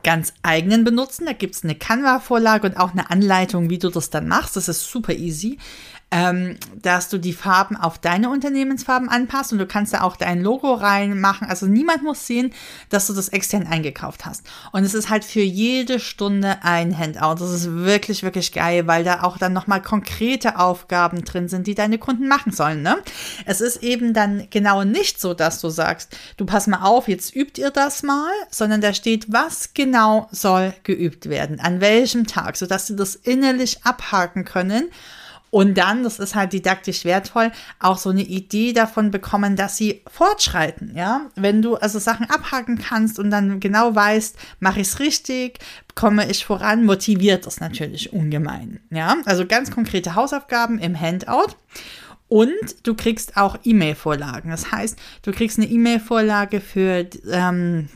ganz 0.02 0.32
eigenen 0.42 0.84
benutzen. 0.84 1.26
Da 1.26 1.32
gibt 1.32 1.54
es 1.54 1.64
eine 1.64 1.74
Canva-Vorlage 1.74 2.68
und 2.68 2.76
auch 2.76 2.92
eine 2.92 3.10
Anleitung, 3.10 3.70
wie 3.70 3.78
du 3.78 3.90
das 3.90 4.10
dann 4.10 4.28
machst. 4.28 4.56
Das 4.56 4.68
ist 4.68 4.90
super 4.90 5.12
easy 5.12 5.58
ähm, 6.12 6.58
dass 6.80 7.08
du 7.08 7.16
die 7.16 7.32
Farben 7.32 7.74
auf 7.74 7.98
deine 7.98 8.28
Unternehmensfarben 8.28 9.08
anpasst 9.08 9.52
und 9.52 9.58
du 9.58 9.66
kannst 9.66 9.94
da 9.94 10.02
auch 10.02 10.14
dein 10.14 10.42
Logo 10.42 10.74
reinmachen. 10.74 11.48
Also 11.48 11.66
niemand 11.66 12.02
muss 12.02 12.26
sehen, 12.26 12.52
dass 12.90 13.06
du 13.06 13.14
das 13.14 13.30
extern 13.30 13.66
eingekauft 13.66 14.26
hast. 14.26 14.46
Und 14.72 14.84
es 14.84 14.92
ist 14.92 15.08
halt 15.08 15.24
für 15.24 15.40
jede 15.40 15.98
Stunde 15.98 16.58
ein 16.62 16.96
Handout. 16.96 17.42
Das 17.42 17.50
ist 17.50 17.74
wirklich, 17.74 18.22
wirklich 18.22 18.52
geil, 18.52 18.86
weil 18.86 19.04
da 19.04 19.22
auch 19.22 19.38
dann 19.38 19.54
nochmal 19.54 19.80
konkrete 19.80 20.58
Aufgaben 20.58 21.24
drin 21.24 21.48
sind, 21.48 21.66
die 21.66 21.74
deine 21.74 21.96
Kunden 21.96 22.28
machen 22.28 22.52
sollen. 22.52 22.82
Ne? 22.82 22.98
Es 23.46 23.62
ist 23.62 23.82
eben 23.82 24.12
dann 24.12 24.48
genau 24.50 24.84
nicht 24.84 25.18
so, 25.18 25.32
dass 25.32 25.62
du 25.62 25.70
sagst, 25.70 26.14
du 26.36 26.44
pass 26.44 26.66
mal 26.66 26.82
auf, 26.82 27.08
jetzt 27.08 27.34
übt 27.34 27.58
ihr 27.58 27.70
das 27.70 28.02
mal, 28.02 28.30
sondern 28.50 28.82
da 28.82 28.92
steht, 28.92 29.32
was 29.32 29.72
genau 29.72 30.28
soll 30.30 30.74
geübt 30.82 31.30
werden, 31.30 31.58
an 31.58 31.80
welchem 31.80 32.26
Tag, 32.26 32.58
sodass 32.58 32.86
sie 32.86 32.96
das 32.96 33.14
innerlich 33.14 33.86
abhaken 33.86 34.44
können 34.44 34.90
und 35.52 35.76
dann, 35.76 36.02
das 36.02 36.18
ist 36.18 36.34
halt 36.34 36.54
didaktisch 36.54 37.04
wertvoll, 37.04 37.52
auch 37.78 37.98
so 37.98 38.08
eine 38.08 38.22
Idee 38.22 38.72
davon 38.72 39.10
bekommen, 39.10 39.54
dass 39.54 39.76
sie 39.76 40.02
fortschreiten, 40.10 40.96
ja. 40.96 41.26
Wenn 41.34 41.60
du 41.60 41.76
also 41.76 41.98
Sachen 41.98 42.24
abhaken 42.30 42.78
kannst 42.78 43.18
und 43.18 43.30
dann 43.30 43.60
genau 43.60 43.94
weißt, 43.94 44.34
mache 44.60 44.80
ich 44.80 44.88
es 44.88 44.98
richtig, 44.98 45.58
komme 45.94 46.30
ich 46.30 46.46
voran, 46.46 46.86
motiviert 46.86 47.44
das 47.44 47.60
natürlich 47.60 48.14
ungemein, 48.14 48.80
ja. 48.88 49.16
Also 49.26 49.46
ganz 49.46 49.70
konkrete 49.70 50.14
Hausaufgaben 50.14 50.78
im 50.78 50.98
Handout. 50.98 51.54
Und 52.28 52.76
du 52.84 52.94
kriegst 52.94 53.36
auch 53.36 53.58
E-Mail-Vorlagen. 53.62 54.50
Das 54.50 54.72
heißt, 54.72 54.98
du 55.20 55.32
kriegst 55.32 55.58
eine 55.58 55.68
E-Mail-Vorlage 55.68 56.62
für 56.62 57.06
ähm, 57.30 57.90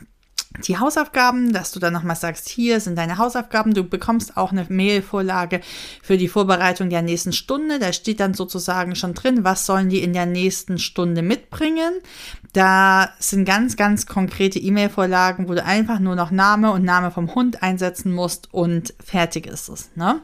die 0.65 0.77
Hausaufgaben, 0.77 1.53
dass 1.53 1.71
du 1.71 1.79
dann 1.79 1.93
nochmal 1.93 2.15
sagst, 2.15 2.49
hier 2.49 2.79
sind 2.79 2.97
deine 2.97 3.17
Hausaufgaben. 3.17 3.73
Du 3.73 3.83
bekommst 3.83 4.37
auch 4.37 4.51
eine 4.51 4.65
Mailvorlage 4.69 5.61
für 6.01 6.17
die 6.17 6.27
Vorbereitung 6.27 6.89
der 6.89 7.01
nächsten 7.01 7.33
Stunde. 7.33 7.79
Da 7.79 7.93
steht 7.93 8.19
dann 8.19 8.33
sozusagen 8.33 8.95
schon 8.95 9.13
drin, 9.13 9.43
was 9.43 9.65
sollen 9.65 9.89
die 9.89 10.01
in 10.01 10.13
der 10.13 10.25
nächsten 10.25 10.79
Stunde 10.79 11.21
mitbringen. 11.21 11.93
Da 12.53 13.09
sind 13.19 13.45
ganz, 13.45 13.75
ganz 13.75 14.05
konkrete 14.05 14.59
E-Mail-Vorlagen, 14.59 15.47
wo 15.47 15.53
du 15.53 15.63
einfach 15.63 15.99
nur 15.99 16.15
noch 16.15 16.31
Name 16.31 16.71
und 16.71 16.83
Name 16.83 17.11
vom 17.11 17.35
Hund 17.35 17.61
einsetzen 17.61 18.11
musst 18.11 18.53
und 18.53 18.93
fertig 19.03 19.45
ist 19.45 19.69
es. 19.69 19.89
Ne? 19.95 20.21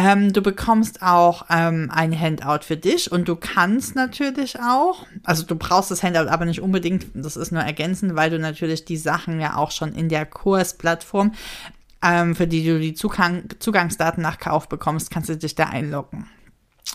Ähm, 0.00 0.32
du 0.32 0.42
bekommst 0.42 1.02
auch 1.02 1.46
ähm, 1.50 1.90
ein 1.92 2.16
Handout 2.16 2.62
für 2.62 2.76
dich 2.76 3.10
und 3.10 3.26
du 3.26 3.34
kannst 3.34 3.96
natürlich 3.96 4.60
auch, 4.60 5.04
also 5.24 5.44
du 5.44 5.56
brauchst 5.56 5.90
das 5.90 6.04
Handout 6.04 6.30
aber 6.30 6.44
nicht 6.44 6.60
unbedingt, 6.60 7.06
das 7.14 7.36
ist 7.36 7.50
nur 7.50 7.62
ergänzend, 7.62 8.14
weil 8.14 8.30
du 8.30 8.38
natürlich 8.38 8.84
die 8.84 8.96
Sachen 8.96 9.40
ja 9.40 9.56
auch 9.56 9.72
schon 9.72 9.92
in 9.94 10.08
der 10.08 10.24
Kursplattform, 10.24 11.32
ähm, 12.00 12.36
für 12.36 12.46
die 12.46 12.64
du 12.64 12.78
die 12.78 12.94
Zugang 12.94 13.48
Zugangsdaten 13.58 14.22
nach 14.22 14.38
Kauf 14.38 14.68
bekommst, 14.68 15.10
kannst 15.10 15.30
du 15.30 15.36
dich 15.36 15.56
da 15.56 15.64
einloggen. 15.64 16.28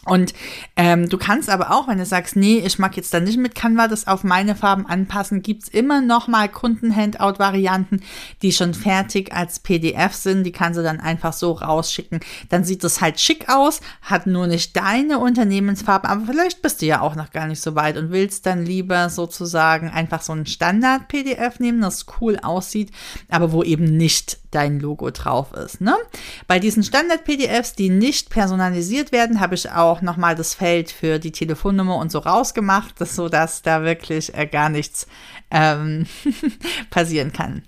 Und 0.06 0.34
ähm, 0.76 1.08
du 1.08 1.18
kannst 1.18 1.50
aber 1.50 1.72
auch, 1.72 1.88
wenn 1.88 1.98
du 1.98 2.06
sagst, 2.06 2.36
nee, 2.36 2.60
ich 2.60 2.78
mag 2.78 2.98
jetzt 2.98 3.14
da 3.14 3.22
nicht 3.22 3.38
mit 3.38 3.56
Canva 3.56 3.88
das 3.88 4.06
auf 4.06 4.26
meine 4.26 4.56
Farben 4.56 4.86
anpassen, 4.86 5.42
gibt's 5.42 5.70
immer 5.70 6.02
noch 6.02 6.28
mal 6.28 6.50
Kunden-Handout-Varianten, 6.50 8.02
die 8.42 8.52
schon 8.52 8.74
fertig 8.74 9.34
als 9.34 9.60
PDF 9.60 10.14
sind. 10.14 10.44
Die 10.44 10.52
kannst 10.52 10.78
du 10.78 10.84
dann 10.84 11.00
einfach 11.00 11.32
so 11.32 11.54
rausschicken. 11.54 12.20
Dann 12.50 12.66
sieht 12.66 12.84
das 12.84 13.00
halt 13.00 13.20
schick 13.20 13.48
aus, 13.48 13.80
hat 14.02 14.28
nur 14.28 14.48
nicht 14.48 14.76
deine 14.76 15.20
Unternehmensfarben, 15.20 16.10
aber 16.10 16.26
vielleicht 16.26 16.62
bist 16.62 16.82
du 16.82 16.86
ja 16.86 17.00
auch 17.00 17.16
noch 17.16 17.32
gar 17.32 17.48
nicht 17.48 17.62
so 17.62 17.76
weit 17.76 17.98
und 17.98 18.12
willst 18.12 18.46
dann 18.46 18.66
lieber 18.66 19.10
sozusagen 19.10 19.90
einfach 19.90 20.22
so 20.22 20.34
ein 20.34 20.46
Standard-PDF 20.46 21.60
nehmen, 21.60 21.82
das 21.82 22.06
cool 22.20 22.38
aussieht, 22.42 22.92
aber 23.30 23.54
wo 23.54 23.64
eben 23.64 23.86
nicht 23.86 24.40
dein 24.52 24.80
Logo 24.80 25.10
drauf 25.12 25.54
ist. 25.54 25.82
Ne? 25.82 25.96
Bei 26.48 26.60
diesen 26.60 26.84
Standard-PDFs, 26.84 27.74
die 27.74 27.90
nicht 27.90 28.30
personalisiert 28.30 29.12
werden, 29.12 29.40
habe 29.40 29.56
ich 29.56 29.72
auch 29.72 29.83
nochmal 30.02 30.36
das 30.36 30.54
Feld 30.54 30.92
für 30.92 31.20
die 31.20 31.32
Telefonnummer 31.32 31.98
und 31.98 32.12
so 32.12 32.20
rausgemacht, 32.20 32.96
so 33.00 33.30
dass 33.30 33.62
da 33.62 33.84
wirklich 33.84 34.34
äh, 34.36 34.46
gar 34.48 34.70
nichts 34.70 35.08
ähm, 35.52 36.06
passieren 36.90 37.32
kann. 37.32 37.64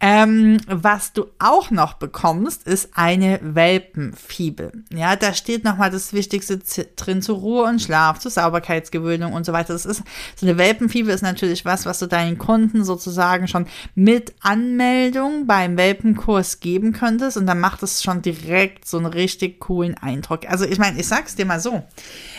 Ähm, 0.00 0.58
was 0.66 1.12
du 1.12 1.26
auch 1.38 1.70
noch 1.70 1.94
bekommst, 1.94 2.66
ist 2.66 2.90
eine 2.94 3.40
Welpenfibel. 3.42 4.84
Ja, 4.92 5.16
da 5.16 5.32
steht 5.32 5.64
nochmal 5.64 5.90
das 5.90 6.12
Wichtigste 6.12 6.58
drin 6.96 7.22
zu 7.22 7.32
Ruhe 7.32 7.64
und 7.64 7.80
Schlaf, 7.80 8.18
zur 8.18 8.30
Sauberkeitsgewöhnung 8.30 9.32
und 9.32 9.46
so 9.46 9.52
weiter. 9.52 9.72
Das 9.72 9.86
ist 9.86 10.02
so 10.36 10.46
eine 10.46 10.58
Welpenfibel 10.58 11.12
ist 11.12 11.22
natürlich 11.22 11.64
was, 11.64 11.86
was 11.86 11.98
du 11.98 12.06
deinen 12.06 12.36
Kunden 12.38 12.84
sozusagen 12.84 13.48
schon 13.48 13.66
mit 13.94 14.34
Anmeldung 14.40 15.46
beim 15.46 15.76
Welpenkurs 15.76 16.60
geben 16.60 16.92
könntest 16.92 17.36
und 17.36 17.46
dann 17.46 17.60
macht 17.60 17.82
es 17.82 18.02
schon 18.02 18.20
direkt 18.20 18.86
so 18.86 18.98
einen 18.98 19.06
richtig 19.06 19.60
coolen 19.60 19.96
Eindruck. 19.96 20.48
Also 20.48 20.64
ich 20.64 20.78
meine, 20.78 21.00
ich 21.00 21.06
sag's 21.06 21.34
dir 21.34 21.46
mal 21.46 21.51
so, 21.60 21.82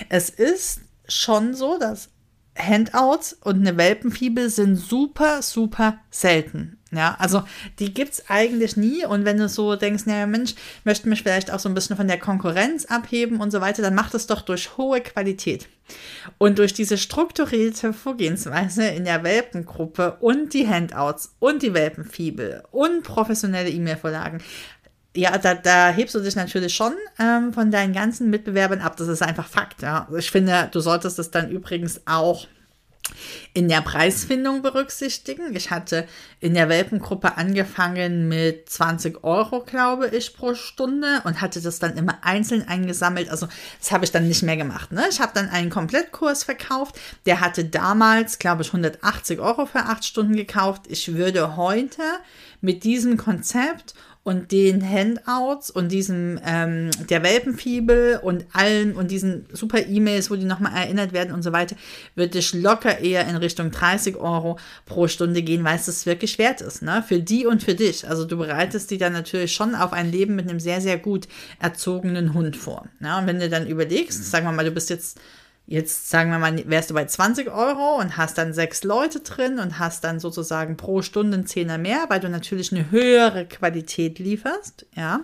es 0.10 0.29
ist 0.29 0.82
schon 1.08 1.53
so, 1.53 1.77
dass 1.77 2.10
Handouts 2.58 3.34
und 3.41 3.55
eine 3.55 3.77
Welpenfibel 3.77 4.50
sind 4.50 4.75
super, 4.75 5.41
super 5.41 5.98
selten. 6.12 6.77
Ja, 6.91 7.15
also 7.17 7.43
die 7.79 7.91
gibt's 7.91 8.29
eigentlich 8.29 8.77
nie. 8.77 9.03
Und 9.05 9.25
wenn 9.25 9.39
du 9.39 9.50
so 9.50 9.75
denkst, 9.75 10.05
naja, 10.05 10.27
Mensch, 10.27 10.53
möchte 10.84 11.10
mich 11.10 11.24
vielleicht 11.24 11.50
auch 11.50 11.58
so 11.58 11.67
ein 11.67 11.74
bisschen 11.74 11.98
von 11.98 12.08
der 12.08 12.20
Konkurrenz 12.20 12.86
abheben 12.86 13.41
und 13.41 13.50
so 13.50 13.62
weiter, 13.62 13.82
dann 13.82 13.96
macht 13.96 14.13
es 14.13 14.27
doch 14.27 14.41
durch 14.41 14.77
hohe 14.77 15.01
Qualität. 15.01 15.67
Und 16.38 16.60
durch 16.60 16.74
diese 16.74 17.00
strukturierte 17.00 17.93
Vorgehensweise 17.93 18.86
in 18.86 19.05
der 19.05 19.24
Welpengruppe 19.24 20.17
und 20.20 20.53
die 20.53 20.67
Handouts 20.67 21.36
und 21.39 21.63
die 21.63 21.74
Welpenfibel 21.74 22.63
und 22.72 23.01
professionelle 23.01 23.72
E-Mail-Vorlagen 23.72 24.41
ja, 25.15 25.38
da, 25.38 25.53
da 25.53 25.89
hebst 25.89 26.15
du 26.15 26.20
dich 26.20 26.36
natürlich 26.36 26.74
schon 26.74 26.93
ähm, 27.20 27.53
von 27.53 27.70
deinen 27.70 27.93
ganzen 27.93 28.29
Mitbewerbern 28.29 28.82
ab. 28.82 28.98
Das 28.98 29.08
ist 29.08 29.22
einfach 29.22 29.48
Fakt. 29.48 29.82
Ja. 29.82 30.08
Ich 30.17 30.32
finde, 30.32 30.70
du 30.72 30.79
solltest 30.79 31.20
es 31.20 31.29
dann 31.29 31.50
übrigens 31.50 32.01
auch 32.05 32.48
in 33.53 33.67
der 33.67 33.82
Preisfindung 33.82 34.62
berücksichtigen. 34.62 35.55
Ich 35.55 35.70
hatte 35.70 36.08
in 36.39 36.53
der 36.53 36.70
Welpengruppe 36.70 37.38
angefangen 37.38 38.27
mit 38.27 38.70
20 38.70 39.24
Euro, 39.24 39.63
glaube 39.63 40.08
ich, 40.08 40.36
pro 40.36 40.55
Stunde 40.55 41.22
und 41.25 41.41
hatte 41.41 41.62
das 41.62 41.79
dann 41.79 41.98
immer 41.98 42.20
einzeln 42.24 42.67
eingesammelt. 42.67 43.29
Also 43.29 43.48
das 43.79 43.91
habe 43.91 44.05
ich 44.05 44.12
dann 44.12 44.27
nicht 44.27 44.41
mehr 44.41 44.58
gemacht. 44.58 44.91
Ne? 44.91 45.03
Ich 45.10 45.20
habe 45.20 45.34
dann 45.36 45.50
einen 45.50 45.70
Komplettkurs 45.70 46.43
verkauft. 46.43 47.00
Der 47.25 47.41
hatte 47.41 47.65
damals, 47.65 48.39
glaube 48.39 48.63
ich, 48.63 48.70
180 48.70 49.39
Euro 49.39 49.65
für 49.65 49.79
acht 49.79 50.05
Stunden 50.05 50.36
gekauft. 50.36 50.84
Ich 50.88 51.13
würde 51.13 51.55
heute 51.55 52.01
mit 52.62 52.84
diesem 52.84 53.17
Konzept 53.17 53.93
und 54.24 54.53
den 54.53 54.82
Handouts 54.82 55.70
und 55.70 55.92
diesem 55.92 56.39
ähm, 56.46 56.92
der 57.10 57.24
Welpenfibel 57.24 58.20
und 58.22 58.46
allen 58.53 58.96
und 58.96 59.12
diesen 59.12 59.46
super 59.51 59.86
E-Mails, 59.86 60.32
wo 60.32 60.36
die 60.36 60.46
nochmal 60.46 60.74
erinnert 60.74 61.12
werden 61.12 61.34
und 61.34 61.44
so 61.44 61.51
weiter, 61.51 61.75
würde 62.15 62.39
ich 62.39 62.53
locker 62.53 63.00
eher 63.00 63.27
in 63.27 63.36
Richtung 63.36 63.72
30 63.72 64.15
Euro 64.15 64.58
pro 64.86 65.10
Stunde 65.10 65.42
gehen, 65.42 65.65
weil 65.65 65.75
es 65.75 65.88
das 65.88 66.06
wirklich 66.06 66.38
wert 66.38 66.62
ist, 66.62 66.82
ne? 66.82 67.03
Für 67.06 67.20
die 67.20 67.46
und 67.46 67.63
für 67.63 67.75
dich. 67.75 68.08
Also 68.08 68.24
du 68.24 68.38
bereitest 68.38 68.92
die 68.92 68.98
dann 68.98 69.12
natürlich 69.12 69.53
schon 69.53 69.75
auf 69.75 69.92
ein 69.92 70.10
Leben 70.10 70.36
mit 70.36 70.50
einem 70.50 70.62
sehr, 70.62 70.80
sehr 70.80 70.98
gut 70.98 71.27
erzogenen 71.60 72.34
Hund 72.34 72.56
vor. 72.56 72.88
Ne? 73.00 73.18
Und 73.18 73.27
wenn 73.27 73.39
du 73.39 73.50
dann 73.50 73.68
überlegst, 73.68 74.24
sagen 74.24 74.46
wir 74.46 74.53
mal, 74.53 74.65
du 74.65 74.72
bist 74.72 74.89
jetzt 74.89 75.20
Jetzt 75.65 76.10
sagen 76.10 76.29
wir 76.29 76.39
mal, 76.39 76.62
wärst 76.70 76.89
du 76.89 76.93
bei 76.93 77.05
20 77.05 77.50
Euro 77.50 77.98
und 78.00 78.17
hast 78.17 78.38
dann 78.38 78.53
sechs 78.53 78.84
Leute 78.84 79.22
drin 79.22 79.60
und 79.60 79.79
hast 79.79 80.03
dann 80.03 80.20
sozusagen 80.20 80.75
pro 80.75 81.01
Stunde 81.01 81.38
einen 81.38 81.48
Zehner 81.48 81.77
mehr, 81.77 82.05
weil 82.10 82.20
du 82.20 82.29
natürlich 82.29 82.74
eine 82.74 82.91
höhere 82.91 83.46
Qualität 83.46 84.20
lieferst, 84.20 84.86
ja. 84.96 85.22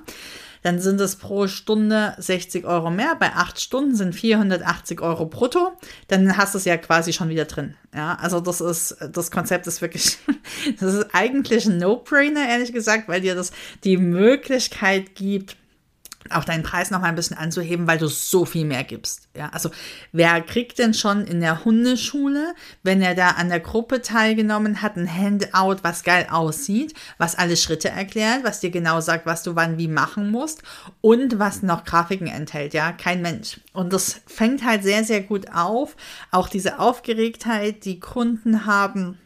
Dann 0.61 0.79
sind 0.79 0.99
es 0.99 1.15
pro 1.15 1.47
Stunde 1.47 2.15
60 2.17 2.65
Euro 2.65 2.91
mehr. 2.91 3.15
Bei 3.15 3.33
acht 3.33 3.61
Stunden 3.61 3.95
sind 3.95 4.13
480 4.13 4.99
Euro 5.01 5.25
brutto. 5.25 5.71
Dann 6.07 6.35
hast 6.35 6.53
du 6.53 6.57
es 6.57 6.65
ja 6.65 6.75
quasi 6.77 7.13
schon 7.13 7.29
wieder 7.29 7.45
drin. 7.45 7.75
Ja, 7.95 8.15
also 8.15 8.41
das 8.41 8.59
ist, 8.59 8.97
das 9.11 9.31
Konzept 9.31 9.67
ist 9.67 9.81
wirklich, 9.81 10.17
das 10.79 10.95
ist 10.95 11.07
eigentlich 11.13 11.65
ein 11.65 11.77
No-Brainer, 11.77 12.49
ehrlich 12.49 12.73
gesagt, 12.73 13.07
weil 13.07 13.21
dir 13.21 13.35
das 13.35 13.51
die 13.83 13.97
Möglichkeit 13.97 15.15
gibt, 15.15 15.55
auch 16.31 16.45
deinen 16.45 16.63
Preis 16.63 16.91
noch 16.91 17.01
mal 17.01 17.07
ein 17.07 17.15
bisschen 17.15 17.37
anzuheben, 17.37 17.87
weil 17.87 17.97
du 17.97 18.07
so 18.07 18.45
viel 18.45 18.65
mehr 18.65 18.83
gibst. 18.83 19.29
Ja, 19.35 19.49
also 19.49 19.69
wer 20.11 20.41
kriegt 20.41 20.79
denn 20.79 20.93
schon 20.93 21.25
in 21.25 21.39
der 21.39 21.65
Hundeschule, 21.65 22.53
wenn 22.83 23.01
er 23.01 23.15
da 23.15 23.31
an 23.31 23.49
der 23.49 23.59
Gruppe 23.59 24.01
teilgenommen 24.01 24.81
hat, 24.81 24.97
ein 24.97 25.11
Handout, 25.11 25.83
was 25.83 26.03
geil 26.03 26.27
aussieht, 26.29 26.93
was 27.17 27.35
alle 27.35 27.57
Schritte 27.57 27.89
erklärt, 27.89 28.43
was 28.43 28.59
dir 28.59 28.71
genau 28.71 29.01
sagt, 29.01 29.25
was 29.25 29.43
du 29.43 29.55
wann 29.55 29.77
wie 29.77 29.87
machen 29.87 30.31
musst 30.31 30.63
und 31.01 31.39
was 31.39 31.63
noch 31.63 31.83
Grafiken 31.83 32.27
enthält. 32.27 32.73
Ja, 32.73 32.91
kein 32.91 33.21
Mensch. 33.21 33.59
Und 33.73 33.93
das 33.93 34.21
fängt 34.27 34.65
halt 34.65 34.83
sehr, 34.83 35.03
sehr 35.03 35.21
gut 35.21 35.51
auf. 35.53 35.95
Auch 36.31 36.49
diese 36.49 36.79
Aufgeregtheit, 36.79 37.85
die 37.85 37.99
Kunden 37.99 38.65
haben 38.65 39.17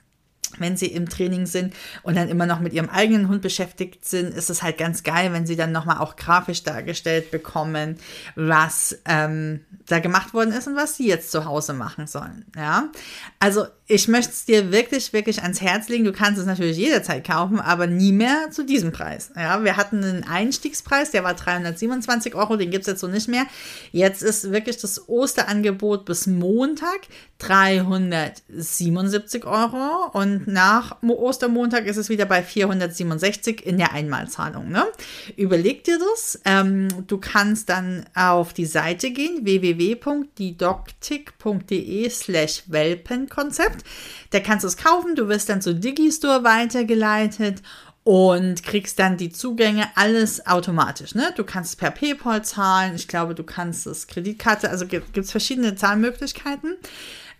wenn 0.59 0.77
sie 0.77 0.87
im 0.87 1.09
Training 1.09 1.45
sind 1.45 1.73
und 2.03 2.15
dann 2.15 2.29
immer 2.29 2.45
noch 2.45 2.59
mit 2.59 2.73
ihrem 2.73 2.89
eigenen 2.89 3.29
Hund 3.29 3.41
beschäftigt 3.41 4.05
sind, 4.05 4.33
ist 4.33 4.49
es 4.49 4.63
halt 4.63 4.77
ganz 4.77 5.03
geil, 5.03 5.33
wenn 5.33 5.45
sie 5.45 5.55
dann 5.55 5.71
nochmal 5.71 5.97
auch 5.97 6.15
grafisch 6.15 6.63
dargestellt 6.63 7.31
bekommen, 7.31 7.97
was 8.35 8.97
ähm, 9.05 9.61
da 9.87 9.99
gemacht 9.99 10.33
worden 10.33 10.53
ist 10.53 10.67
und 10.67 10.75
was 10.75 10.97
sie 10.97 11.07
jetzt 11.07 11.31
zu 11.31 11.45
Hause 11.45 11.73
machen 11.73 12.07
sollen. 12.07 12.45
Ja, 12.55 12.89
also 13.39 13.65
ich 13.85 14.07
möchte 14.07 14.31
es 14.31 14.45
dir 14.45 14.71
wirklich, 14.71 15.11
wirklich 15.11 15.43
ans 15.43 15.59
Herz 15.59 15.89
legen. 15.89 16.05
Du 16.05 16.13
kannst 16.13 16.39
es 16.39 16.45
natürlich 16.45 16.77
jederzeit 16.77 17.27
kaufen, 17.27 17.59
aber 17.59 17.85
nie 17.85 18.13
mehr 18.13 18.49
zu 18.49 18.63
diesem 18.63 18.93
Preis. 18.93 19.31
Ja, 19.35 19.61
wir 19.63 19.75
hatten 19.75 20.01
einen 20.03 20.23
Einstiegspreis, 20.23 21.11
der 21.11 21.25
war 21.25 21.33
327 21.33 22.33
Euro, 22.33 22.55
den 22.55 22.71
gibt 22.71 22.83
es 22.83 22.87
jetzt 22.87 23.01
so 23.01 23.07
nicht 23.07 23.27
mehr. 23.27 23.45
Jetzt 23.91 24.23
ist 24.23 24.51
wirklich 24.51 24.77
das 24.77 25.09
Osterangebot 25.09 26.05
bis 26.05 26.27
Montag 26.27 27.01
377 27.39 29.43
Euro 29.45 30.11
und 30.13 30.42
nach 30.45 31.01
Ostermontag 31.01 31.85
ist 31.85 31.97
es 31.97 32.07
wieder 32.09 32.25
bei 32.25 32.43
467 32.43 33.65
in 33.65 33.77
der 33.77 33.93
Einmalzahlung. 33.93 34.69
Ne? 34.69 34.83
Überleg 35.35 35.83
dir 35.83 35.99
das. 35.99 36.39
Ähm, 36.45 36.87
du 37.07 37.17
kannst 37.17 37.67
dann 37.69 38.05
auf 38.15 38.53
die 38.53 38.65
Seite 38.65 39.11
gehen, 39.11 39.43
www.didoctic.de 39.45 42.09
slash 42.09 42.63
Welpenkonzept. 42.67 43.83
Da 44.31 44.39
kannst 44.39 44.63
du 44.63 44.67
es 44.67 44.77
kaufen, 44.77 45.15
du 45.15 45.27
wirst 45.27 45.49
dann 45.49 45.61
zu 45.61 45.75
Digistore 45.75 46.43
weitergeleitet 46.43 47.61
und 48.03 48.63
kriegst 48.63 48.99
dann 48.99 49.17
die 49.17 49.31
Zugänge 49.31 49.87
alles 49.95 50.45
automatisch. 50.45 51.15
Ne? 51.15 51.33
Du 51.35 51.43
kannst 51.43 51.79
per 51.79 51.91
PayPal 51.91 52.43
zahlen, 52.43 52.95
ich 52.95 53.07
glaube, 53.07 53.33
du 53.33 53.43
kannst 53.43 53.87
es 53.87 54.07
Kreditkarte, 54.07 54.69
also 54.69 54.85
gibt 54.87 55.17
es 55.17 55.31
verschiedene 55.31 55.75
Zahlmöglichkeiten. 55.75 56.75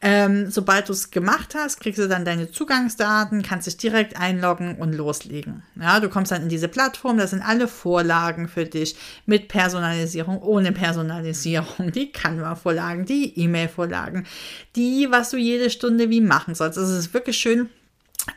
Ähm, 0.06 0.52
sobald 0.52 0.90
du 0.90 0.92
es 0.92 1.12
gemacht 1.12 1.56
hast, 1.56 1.80
kriegst 1.80 1.98
du 1.98 2.10
dann 2.10 2.26
deine 2.26 2.52
Zugangsdaten, 2.52 3.42
kannst 3.42 3.68
dich 3.68 3.78
direkt 3.78 4.20
einloggen 4.20 4.76
und 4.76 4.94
loslegen. 4.94 5.64
Ja, 5.80 6.02
du 6.02 6.10
kommst 6.10 6.34
dann 6.34 6.42
in 6.42 6.50
diese 6.50 6.68
Plattform, 6.68 7.18
da 7.18 7.26
sind 7.26 7.42
alle 7.42 7.70
Vorlagen 7.70 8.50
für 8.50 8.66
dich 8.66 8.98
mit 9.26 9.48
Personalisierung, 9.48 10.42
ohne 10.42 10.74
Personalisierung, 10.74 11.94
die 11.94 12.12
Canva-Vorlagen, 12.12 13.06
die 13.06 13.40
E-Mail-Vorlagen, 13.40 14.28
die, 14.76 15.08
was 15.10 15.30
du 15.30 15.38
jede 15.38 15.70
Stunde 15.70 16.10
wie 16.10 16.20
machen 16.20 16.54
sollst. 16.54 16.78
Also 16.78 16.92
es 16.92 17.06
ist 17.06 17.14
wirklich 17.14 17.38
schön 17.38 17.70